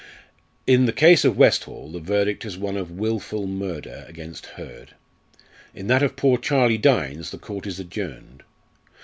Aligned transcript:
"In 0.65 0.87
the 0.87 0.93
case 0.93 1.23
of 1.23 1.37
Westall 1.37 1.91
the 1.91 1.99
verdict 1.99 2.43
is 2.43 2.57
one 2.57 2.75
of 2.75 2.89
'Wilful 2.97 3.45
Murder' 3.45 4.03
against 4.07 4.47
Hurd. 4.47 4.95
In 5.75 5.85
that 5.89 6.01
of 6.01 6.15
poor 6.15 6.39
Charlie 6.39 6.79
Dynes 6.79 7.29
the 7.29 7.37
court 7.37 7.67
is 7.67 7.79
adjourned. 7.79 8.41